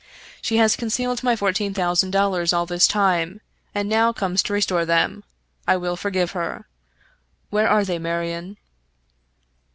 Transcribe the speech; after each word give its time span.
"She 0.41 0.57
has 0.57 0.75
concealed 0.75 1.21
my 1.21 1.35
fourteen 1.35 1.75
22 1.75 1.75
Fitzjames 1.75 1.75
O'Brien 1.75 1.85
thousand 1.85 2.11
dollars 2.11 2.53
all 2.53 2.65
this 2.65 2.87
time, 2.87 3.41
and 3.75 3.87
now 3.87 4.11
comes 4.11 4.41
to 4.41 4.53
restore 4.53 4.83
them. 4.83 5.23
I 5.67 5.77
will 5.77 5.95
forgive 5.95 6.31
her. 6.31 6.65
Where 7.51 7.69
are 7.69 7.85
they, 7.85 7.99
Marion?" 7.99 8.57